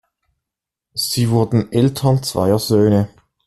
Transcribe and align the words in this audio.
Sie 0.95 1.29
wurden 1.29 1.71
Eltern 1.71 2.23
zweier 2.23 2.57
Söhne. 2.57 3.07